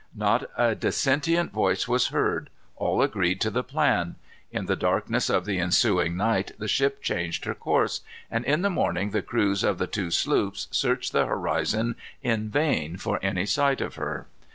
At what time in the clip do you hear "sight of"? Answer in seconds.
13.45-13.93